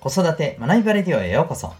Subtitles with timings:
[0.00, 1.74] 子育て学びバレディオへようこそ。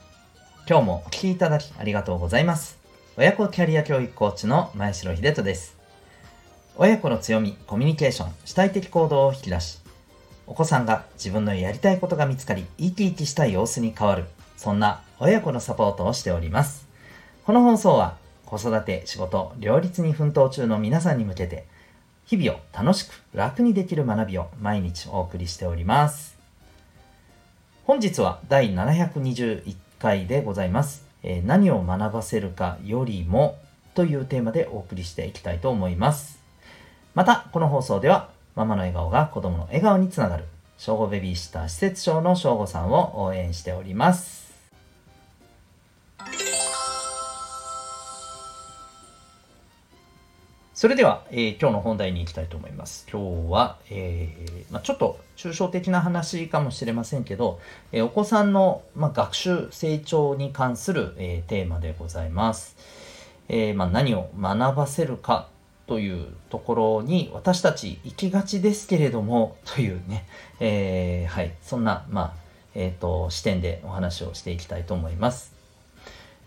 [0.68, 2.76] 今日もお聴きいただきありがとうございます。
[3.17, 5.76] 親子キャリア教育コーチの前城秀人です。
[6.76, 9.79] 親子の強み、コミュニケーション、主体的行動を引き出し、
[10.49, 14.25] お子さんが自分のやりたいことが見つかり、生き生きしたい様子に変わる、
[14.57, 16.89] そんな親子のサポートをしております。
[17.46, 18.16] この放送は、
[18.46, 21.66] 子育て、仕事、両立に奮闘中の皆さんに向けて、
[22.25, 26.38] 日々を楽しく楽にできる学びを毎日お送りしております。
[27.89, 31.07] 本日は第721回でございます。
[31.23, 33.56] えー、何を学ばせるかよりも
[33.95, 36.38] というテーマでお送りしていきたいと思います。
[37.14, 40.45] また、この放送では、ママの笑顔が子供の笑顔につながる、
[40.77, 44.47] 小5ベビーシッター施設長の小5さんを応援しております。
[50.78, 53.05] それでは、えー、今日の本題に行きたいと思います。
[53.10, 57.58] 今日は、えー、まあ、ちょっと抽象的な話かもしれませんけど、
[57.91, 62.77] えー、お子さんの、まあ、学習成長に関する、えテーマでございます。
[63.48, 65.48] えまあ、何を学ばせるか
[65.89, 70.28] というところに私たち行きがちですけれどもというね、
[70.61, 72.36] えはい、そんな、ま
[72.77, 75.58] えーと、視点でお話をしていきたいと思います。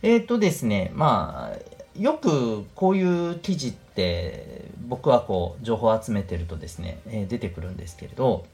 [0.03, 8.45] えっ、とですね、まあよくこういう記事って僕はこう情報を集めてるとですね、えー、出てくるんですけれど、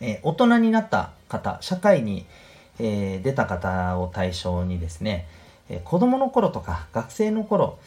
[0.00, 2.26] えー、大人になった方社会に、
[2.78, 5.28] えー、出た方を対象にですね、
[5.68, 7.78] え子供の頃とか学生の頃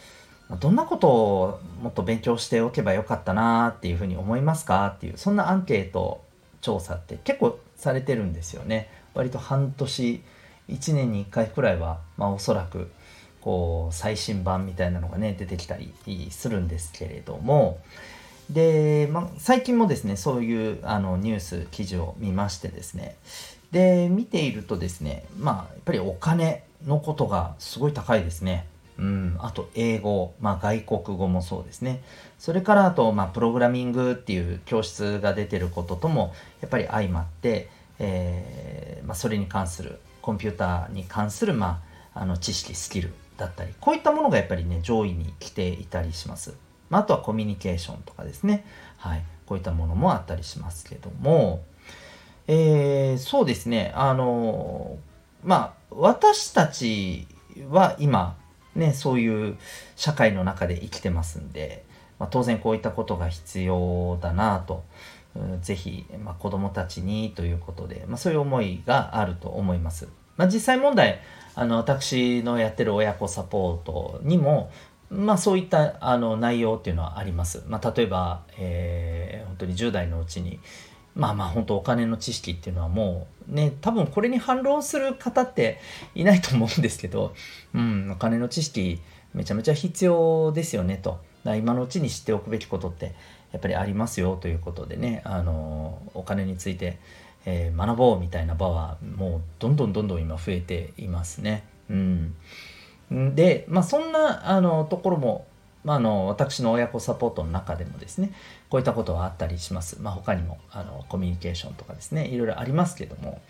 [0.60, 4.88] どんなことをもっと勉強しておけばよかったなっていうふうに思いますか？
[4.88, 6.22] っていうそんなアンケート
[6.62, 8.90] 調査って結構されてるんですよね。
[9.14, 10.22] 割と半年
[10.70, 12.92] 1年に1回くらいはまあおそらく
[13.42, 15.92] こう最新版みたいなのがね出てきたり
[16.32, 17.80] するんですけれども
[18.50, 23.16] で、まあ、最近もですねそういうあのニュース記事を見ましてですね
[23.72, 28.68] で見ているとですねまあやっぱりお金のことがすごい高いですね。
[28.98, 32.04] うん、あと英語、まあ、外国語もそうですね。
[32.38, 37.70] それからあと、まあ、プログラミングっていう教室が出てることともやっぱり相まって、
[38.00, 41.82] えーまあ、それに関するコンピューターに関する、ま
[42.14, 46.54] あ、あの知識スキルだったりこういったものがやっぱりね上位に来ていたりします、
[46.92, 48.66] まあ、とはコミュニケーションとかですね。
[48.98, 49.24] はい。
[49.48, 51.64] こういったものもあったりしますけども。
[52.48, 53.92] えー、そうですね。
[53.96, 54.98] あの
[55.44, 57.28] まあ私たち
[57.70, 58.38] は今
[58.76, 59.58] ねそういう
[59.96, 61.84] 社会の中で生きてますんで、
[62.20, 64.84] まあ、当然こういったことが必要だなと。
[65.62, 70.10] ぜひ、まあ、子供たちにということで、まあ、そういう思いがあると思います。
[70.38, 71.20] まあ、実際問題
[71.56, 74.72] あの私のやってる親子サポートにも
[75.10, 77.64] まあそういったあの内容っていうのはあります。
[77.68, 80.60] まあ、例えば、えー、本当に10代のうちに
[81.16, 85.80] まあまあ本当お金の知識っていうのはもうね多分これに反論する方って
[86.16, 87.34] いないと思うんですけど、
[87.74, 89.02] うん、お金の知識
[89.34, 91.20] めちゃめちゃ必要ですよねと。
[91.44, 93.16] 今のうちに知っておくべきことって
[93.52, 97.00] やっぱりありますよということでねあのお金について
[97.46, 101.64] えー、学ぼうみたいな場はもうどんどんどんどん今増えていますね。
[101.90, 102.36] うん、
[103.36, 105.46] で、まあ、そんなあのところも、
[105.84, 108.32] まあ、の私の親子サポートの中でもですね
[108.70, 110.02] こういったことはあったりします。
[110.02, 113.42] まあ、他にもあのコミュニケーションとかですねいろいろありますけども、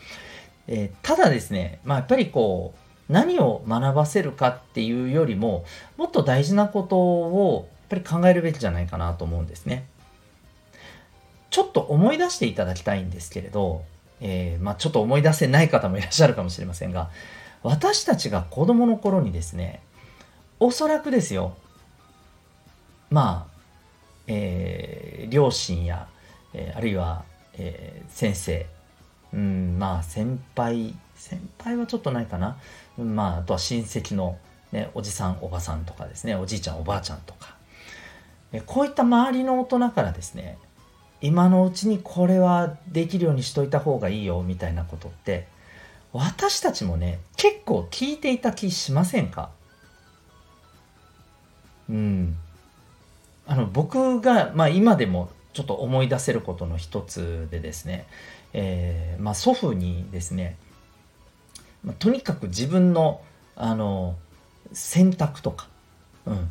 [0.67, 5.65] えー、ただですね、まあ、やっぱりこう何を学ばせるかっていうよりも
[5.97, 9.85] もっと大事なことをやっぱり考えるべきじゃないかなと思うんですね。
[11.51, 13.83] ちょっと思い出していただきたいんですけれど、
[14.21, 17.09] えー、まあ、ちょっと思い出せない方もいらっしゃるかもしれませんが、
[17.61, 19.81] 私たちが子供の頃にですね、
[20.59, 21.55] おそらくですよ、
[23.09, 23.51] まあ、
[24.27, 26.07] えー、両親や、
[26.53, 27.25] えー、あるいは、
[27.57, 28.65] え、先生、
[29.33, 32.57] うん、まあ先輩、先輩はちょっとないかな、
[32.97, 34.37] まあ、あとは親戚の、
[34.71, 37.55] ね、おじさん、おばさんとかですね、おじいちゃん、おばあちゃんとか、
[38.53, 40.57] えこういった周りの大人からですね、
[41.21, 45.47] 今のうちにこれはできるようにしといた方がいいよみたいなことって
[46.13, 49.49] 私たちもね結構聞いていた気しませんか？
[51.89, 52.35] うん。
[53.47, 58.07] あの僕が、まあ、今でもちょっと思い出せることの一つでですね、
[58.53, 60.55] えーまあ、祖父にですね、
[61.83, 63.21] まあ、とにかく自分の
[63.55, 64.15] あの
[64.71, 65.67] 選択とか、
[66.25, 66.49] うん、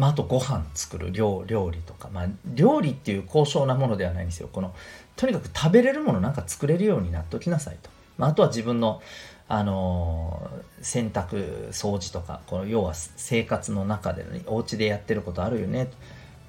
[0.00, 4.48] まあ、あとご飯作る料料理とか、まあ、料理っていう高尚なものではないんですよ。
[4.50, 4.74] この
[5.14, 9.02] とにかく食べれるものなんか作れるようになっときなさいと、まあ、あとは自分の、
[9.46, 15.90] あのー、洗濯掃除とかこの要は生活の中で、ね、お家でやってることあるよね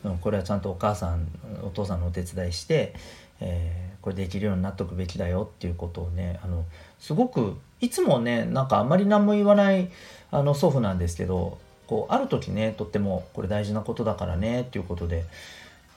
[0.03, 1.27] と、うん、これはちゃんとお母さん
[1.61, 2.95] お父さんのお手伝いして、
[3.41, 6.63] えー、これできるようになっとくべきだよっていうことをねあの
[6.99, 9.91] すごくいつもねなんかあんまり何も言わない
[10.31, 11.57] あの祖父なんですけど
[11.91, 15.25] こうある時ねとってもこれ大事なことだからねっていうことで、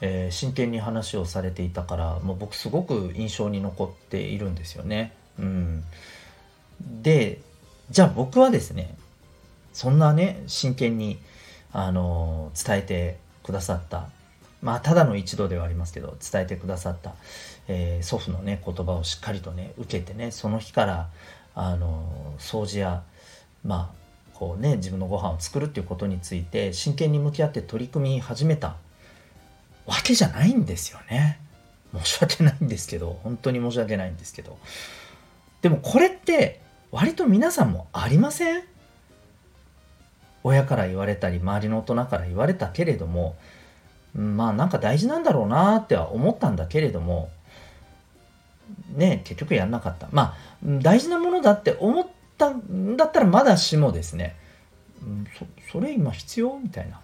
[0.01, 5.13] えー、真剣に話をされていたからもう僕すごく印象に残っているんですよね。
[5.39, 5.85] うん、
[7.01, 7.39] で
[7.91, 8.93] じゃあ僕はですね
[9.71, 11.17] そんなね真剣に
[11.71, 14.09] あの伝えてくださった
[14.61, 17.13] まあただの一度ではありますけど伝えてくださった、
[17.69, 21.09] えー、祖父のね言葉をしっかりとね受けてねその日から
[21.53, 23.01] あの掃除や
[23.63, 24.04] まあ
[24.37, 28.75] こうね自分のご飯を作るっていうことについて真剣に向き合って取り組み始めた
[29.85, 31.39] わけじゃないんですよね。
[31.97, 34.57] 申し訳ないんですけど本当に申し訳ないんですけど。
[35.61, 36.59] でもこれって
[36.91, 38.63] 割と皆さんもありません？
[40.43, 43.35] 親から言われたり周りの大人から言われたけれども
[44.13, 47.29] まあなんか大事なんだろうなっては思ったんだけれども
[48.95, 50.07] ね結局やんなかった。
[50.11, 54.35] まあ大事なものだって思ったんだったらまだしもですね。
[55.37, 56.59] そそれ今必要？
[56.61, 56.99] みたいな。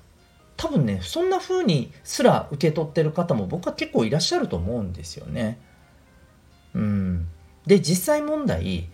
[0.58, 5.60] 多分ねそんな風にすら受け取ってる方も僕は結構いらっしゃると思うんですよね。
[6.74, 7.28] うん、
[7.66, 8.88] で実際問題、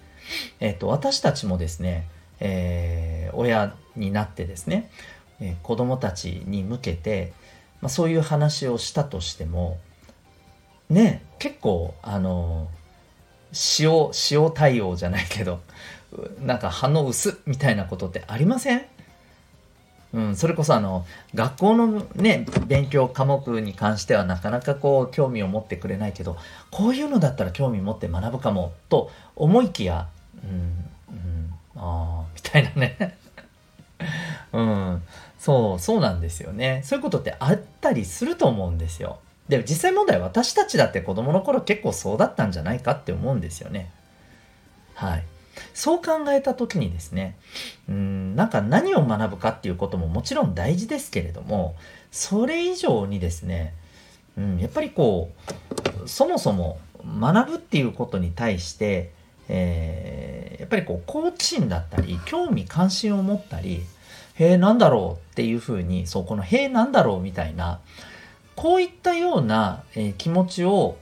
[0.59, 2.07] えーと私たちもですね
[2.39, 4.91] えー、親になってですね、
[5.39, 7.33] えー、子供たちに向けて、
[7.81, 9.79] まあ、そういう話をしたとしても
[10.87, 12.67] ね結構あの
[13.79, 15.61] 塩塩対応じゃないけど
[16.39, 18.85] なんか反応薄みたいなことってありません？
[20.13, 21.05] うん、それこそあの
[21.35, 26.37] 学校のね勉強科目に関してはなかなかこう興味を持ってくれないけど
[26.71, 30.07] こういうのだったら興味持って学ぶかもと思いきや、
[30.43, 33.17] うんうん、ああみたいなね。
[34.53, 35.03] うん
[35.37, 36.81] そうそうなんですよね。
[36.83, 39.19] そういうことってあったりすると思うんですよ。
[39.49, 43.91] でも実際問題私たちだって子供の頃結構そうだったんじゃないかって思うんですよね。
[45.77, 47.37] そう考えた時にですね
[47.87, 51.75] うんなんか何を学ぶかっていうことももちろん大事ですけれども
[52.11, 53.75] それ以上にですね
[54.39, 55.31] うんやっぱりこ
[56.03, 56.79] うそもそも
[57.19, 59.11] 学ぶっていうことに対して
[59.49, 63.83] えー、やっぱりこう好奇心だったり興味関心を持ったり
[64.33, 67.79] へえなんだろうっていうふうにそうこのへえなんだろうみたいな
[68.55, 70.97] こういったような、えー、気持ちを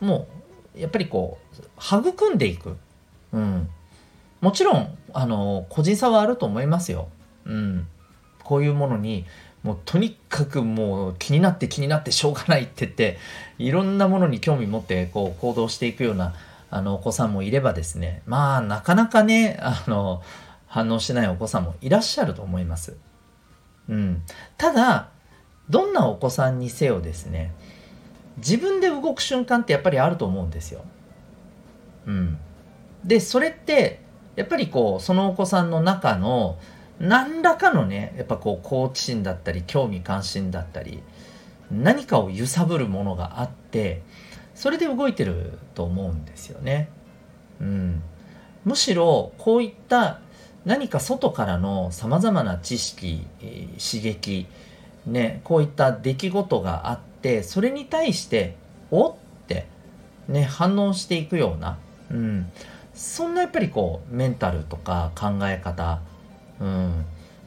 [0.00, 0.28] も
[0.76, 2.76] うやっぱりこう育んでいく、
[3.32, 3.68] うん、
[4.42, 7.08] もちろんあの個人差はあると思いますよ、
[7.46, 7.88] うん、
[8.42, 9.24] こういうものに
[9.62, 13.18] もうとにかくもう気になって気になってしょうがないって言って
[13.58, 16.34] いろんなものに興味持ってこう行動していくような
[16.68, 18.22] あのお子さんもいればですね。
[18.26, 20.22] まあなかなかねあの
[20.66, 22.96] 反応しないお子さんもいらっしゃると思います。
[23.88, 24.22] うん、
[24.56, 25.10] ただ
[25.68, 27.52] どんなお子さんにせよですね
[28.38, 30.82] 自分で動く瞬間ってやっぱりあると思うんですよ。
[32.06, 32.38] うん、
[33.04, 34.01] でそれって
[34.36, 36.58] やっぱりこうそのお子さんの中の
[37.00, 41.02] 何らかのねやっぱこう好奇心だったり興味関心だったり
[41.70, 44.02] 何かを揺さぶるものがあって
[44.54, 46.88] それで動いてると思うんですよね。
[47.60, 48.02] うん、
[48.64, 50.20] むしろこういった
[50.64, 54.46] 何か外からのさまざまな知識、刺激、
[55.06, 58.54] ね、こういった出来事があってそれに対して
[58.90, 59.14] おっ
[59.48, 59.66] て、
[60.28, 61.78] ね、反応していくような、
[62.10, 62.50] うん、
[63.02, 66.00] そんなやっぱりこうメンタルとか考え方、
[66.60, 67.04] うん、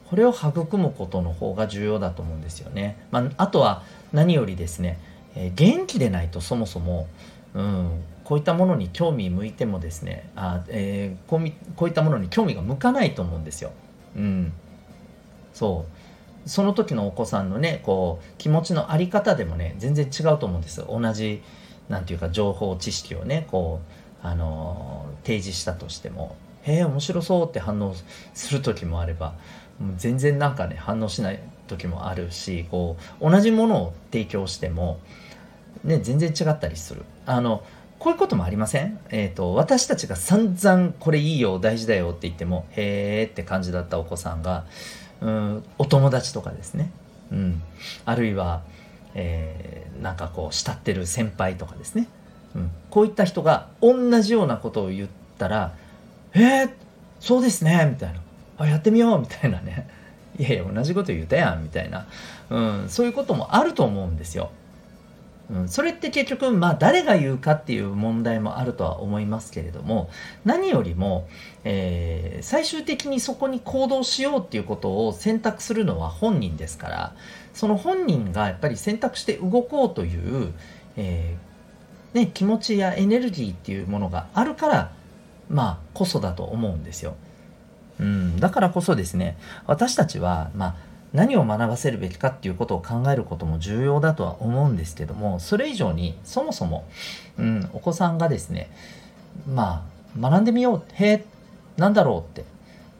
[0.10, 2.98] これを育むことの方が重要だと思うんですよね。
[3.12, 5.00] まあ、あとは何よりですね
[5.36, 7.08] えー、元気でないとそもそも、
[7.54, 13.72] うん、こういったものに興味向いてもですねあ、えー、こうこういったものに興味が向かないと思うんですよ。
[14.16, 14.54] うん、
[15.54, 15.86] そ
[16.46, 21.42] うその時のお子さんのねこう気持ちの在り方でもね全然違うと思うんです同じ
[21.90, 27.94] なんていうか情報知識をねこう、あの、提示したとしても「へえ面白そう」って反応
[28.34, 29.34] する時もあれば
[29.80, 35.00] もう全然なんかね反応しない時もあるしこう同じものを提供しても
[35.84, 37.04] ね、全然違ったりする。
[37.28, 37.64] あの、
[38.00, 39.00] こういうこともありません？
[39.12, 44.66] えっ、ー、と、私たちが散々これいいよ、大事だよって言っても、へーって感じだったお子さんが、
[45.22, 46.90] うん、お友達とかですね。
[47.32, 47.62] うん。
[48.06, 48.64] あるいは、
[49.14, 52.08] えー、なんかこう、慕ってる先輩とかですね。
[52.56, 52.72] うん。
[52.90, 55.74] こういった人が同じようなことを言ったら、
[56.34, 56.72] えー、
[57.20, 58.20] そうですね、みたいな。
[58.58, 59.88] あ、やってみよう、みたいなね。
[60.40, 62.08] いやいや、同じこと言うたやん、みたいな。
[62.50, 64.50] うん、そういうこともあると思うんですよ。
[65.50, 70.10] うん、それって結局、まあ、誰が言うかっていう問題もあるとは思いますけれども
[70.44, 71.28] 何よりも、
[71.64, 77.16] えー、最終的にそこに行動しようっていうことを選択するのは本人ですから
[77.54, 80.52] その本人がやっぱり選択して動こうという、
[80.98, 81.38] え
[82.16, 84.92] ね、気持ちやエネルギーっていうものがあるから
[85.50, 87.16] まあこそだと思うんですよ。
[88.00, 90.76] うん、だからこそですね私たちは、まあ、
[91.14, 96.86] 何を学ばせるべきかっていうことを考えることも重要だとは思うんですけどもそれ以上にそもそも、
[97.38, 98.70] うん、お子さんがですね
[99.48, 99.86] ま
[100.18, 101.26] あ学んでみようへえ
[101.78, 102.46] なんだろうって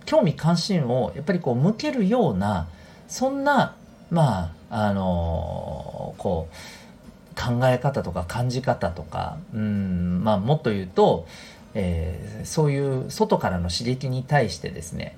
[0.06, 2.68] 興味関心をやっぱりこう向けるような
[3.10, 3.76] そんな
[4.12, 6.56] まああのー、こう
[7.36, 11.28] 考え方とか感じ方とかうんまあもっと言うと
[11.78, 15.18] えー、そういう外からの刺激に対してですね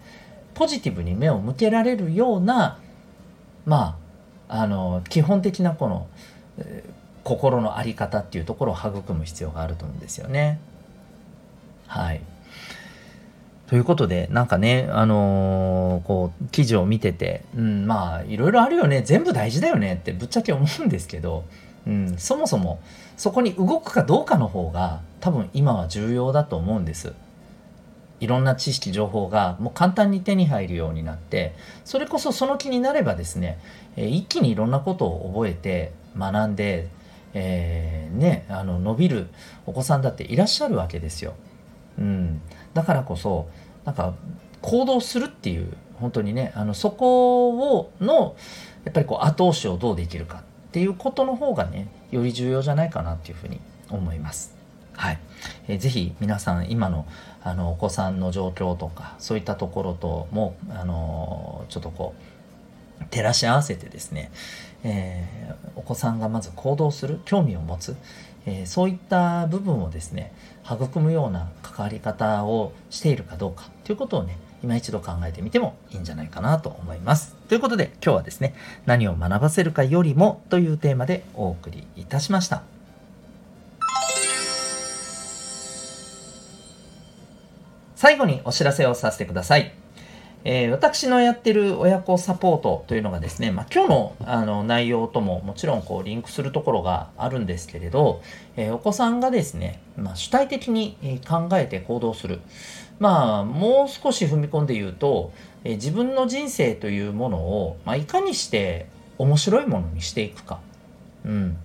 [0.55, 2.79] ポジティブに目を向けられるような
[3.65, 3.99] ま
[4.49, 6.07] ああの基本的なこの、
[6.57, 6.91] えー、
[7.23, 10.59] 心の在り方っていうところを育む必要があると思うんですよね。
[11.85, 12.21] はい。
[13.67, 21.43] ということで、なんかね、あのー、こう、記事を見てて、うん、まあ、いろいろあるよね、全部大事だよねってぶっちゃけ思うんですけど、
[21.87, 22.79] うん、そもそも
[23.15, 27.13] そこに動くかどうかの方が多分今は重要だと思うんです。
[28.19, 31.53] いろんな知識情報がもう簡単に手に入るようになって
[31.85, 33.59] それこそその気になればですね、
[33.95, 36.87] え一気にいろんなことを覚えて学んで、
[37.33, 39.27] えー、ねあの伸びる
[39.67, 41.35] お子さんだっていらっしゃるわけですよ。
[41.99, 42.41] うん、
[42.73, 43.49] だからこそ
[43.85, 44.13] なんか
[44.61, 48.35] 行動するっていう本当にねあのそこをの
[48.83, 50.43] やっぱりこう後押しをどうできるか
[50.77, 54.53] っていうことの方がねより重要じゃないかなっていうふうに思います。
[54.93, 55.19] はい、
[55.67, 57.07] えー、ぜひ皆さん今の
[57.41, 62.13] あのお子さんの状況とかそういったところともあのちょっとこ
[63.01, 64.31] う照らし合わせてですね、
[64.83, 67.95] えー、お子さんがまず行動する興味を持つ、
[68.45, 70.31] えー、そういった部分をですね
[70.63, 77.35] 育むような関わり方をしているかどうかということをね今一度考えてみてもいいんじゃないかなと思います。
[77.47, 82.63] ということで今日はですね、何を学ばせるかよりもというテーマでお送りいたしました。
[87.95, 89.73] 最後にお知らせをさせてください。
[90.43, 98.21] えー、私のやってる親子サポートというのがですね、まあ、今日のあの内容とももちろんこうリンクするところがあるんですけれど、
[98.55, 102.39] えー、お子さんがですね、まあ、主体的に考えて行動する。
[102.99, 105.31] まあ、もう少し踏み込んで言うと、
[105.63, 108.87] え自分の人生というものを、まあ、いかにして
[109.17, 110.59] 面白いものにしていくか。
[111.25, 111.57] うん。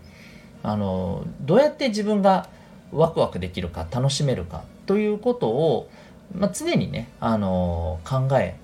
[0.62, 2.48] あの、どうやって自分が
[2.92, 5.88] ワクワクできるか、楽しめるかということを、
[6.34, 8.56] まあ、常にね、あの、考え、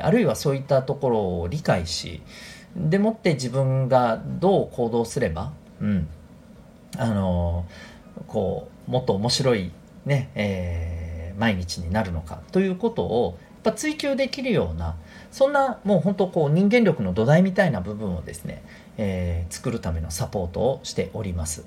[0.00, 2.22] あるいはそういったところを理解し、
[2.76, 6.08] でもって自分がどう行動すれば、うん、
[6.96, 7.64] あの、
[8.26, 9.70] こう、もっと面白い
[10.04, 10.95] ね、えー
[11.38, 14.96] 毎日になるのかということをやっぱ追求できるような
[15.30, 18.62] そんなもう本当こう人間力の土台みたいな部分をですね、
[18.96, 21.64] えー、作るためのサポートをしております。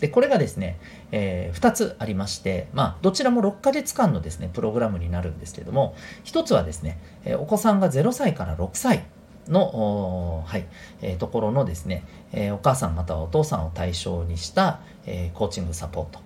[0.00, 0.78] でこれがですね、
[1.12, 9.04] えー、2つありまして、まあ、どちらも6ヶ月間のですねプログラムになるんですけども1つはですね、えお子さんが0歳から6歳
[9.48, 10.66] の、はい
[11.02, 16.20] えー、ところのですね、えー、お母さんまたはお父さんを対象にした、えー、コーチングサポート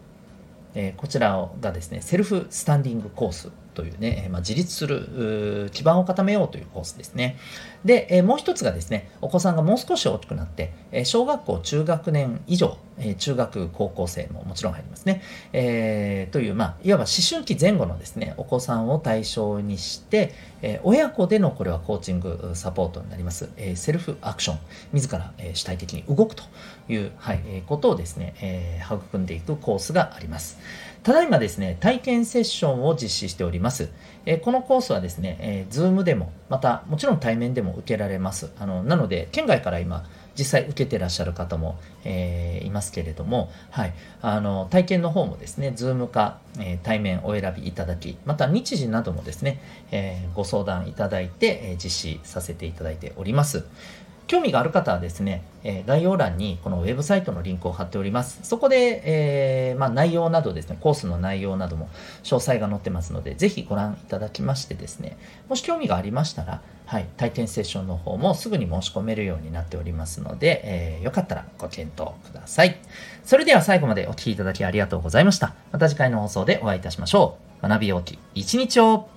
[0.75, 3.51] え、こちらがですね、セルフスタンディングコース。
[3.75, 7.37] というね、まあ、自立する基盤を固めようというコースですね。
[7.85, 15.23] で、え、もう一つがですね、お子さんがもう少し大きくなって、え、小学校中学年以上、え、中学高校生ももちろん入りますね。
[15.53, 24.59] えー、という、まあ、いわば思春期前後のですね、お子さんを対象にして、え、親子でのこれはコーチングサポートになります、え、セルフアクション、
[24.95, 26.45] 自ら、えー、主体的に動くと
[26.89, 30.59] いう、はいえ、ことをですね、え、育んでいくコースがあります。
[31.05, 33.91] ただいまですね、体験セッションを実施しております。
[34.25, 38.51] え、このコースはですね、えー、Zoom でも、またもちろん対面でも受けられます。
[38.59, 43.93] あのなので、県外から今、実際受けてらっしゃる方も、えー、いますけれども、はい、
[44.23, 53.67] あの体験の方もですね、Zoom か、えー、対面お選びいただき、また日時などもですね、えー、ご相談いただいて、え実施させていただいております。
[54.27, 58.41] 興味がある方はですね、え概要欄にこのウェブサイトのリンクを貼っております。
[58.43, 61.89] そこで、えー、まあ、内容などですね、コースの内容なども
[62.23, 65.17] 詳細が載ってますので、ぜひご覧いただきましてですね、
[65.49, 72.77] もし興味がありましたら、はい、体験セッションの方もすぐに申し込めるようになっておりますので、えー、よかったらご検討ください。
[73.25, 75.55] それでは最後までお聴きいただきありがとうございました。
[75.73, 77.67] また次回の放送でお会いいたしましょう。
[77.67, 79.09] 学びようき一日を